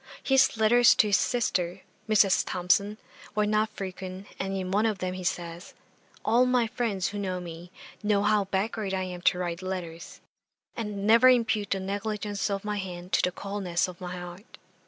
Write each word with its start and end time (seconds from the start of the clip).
His 0.23 0.57
letters 0.57 0.95
to 0.95 1.07
his 1.09 1.17
sister, 1.17 1.81
Mrs. 2.09 2.43
Thomson, 2.43 2.97
were 3.35 3.45
not 3.45 3.69
frequent, 3.69 4.25
and 4.39 4.51
in 4.57 4.71
one 4.71 4.87
of 4.87 4.97
them 4.97 5.13
he 5.13 5.23
says, 5.23 5.75
"All 6.25 6.47
my 6.47 6.65
friends 6.65 7.09
who 7.09 7.19
know 7.19 7.39
me, 7.39 7.69
know 8.01 8.23
how 8.23 8.45
backward 8.45 8.95
I 8.95 9.03
am 9.03 9.21
to 9.21 9.37
write 9.37 9.61
letters; 9.61 10.19
and 10.75 11.05
never 11.05 11.29
impute 11.29 11.69
the 11.69 11.79
negligence 11.79 12.49
of 12.49 12.65
my 12.65 12.77
hand 12.77 13.11
to 13.13 13.21
the 13.21 13.31
coldness 13.31 13.87
of 13.87 14.01
my 14.01 14.15
heart." 14.17 14.57